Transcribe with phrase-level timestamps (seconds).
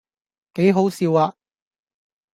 [0.55, 1.35] 幾好笑呀